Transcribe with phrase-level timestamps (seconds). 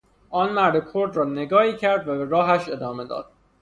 [0.29, 3.31] آن مرد کرد را نگاهی کرد و به راهش ادامه داد